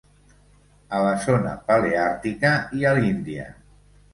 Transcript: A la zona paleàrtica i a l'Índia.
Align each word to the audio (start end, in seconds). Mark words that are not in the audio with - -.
A 0.99 1.01
la 1.07 1.11
zona 1.25 1.53
paleàrtica 1.69 2.55
i 2.81 2.89
a 2.93 2.95
l'Índia. 3.01 3.47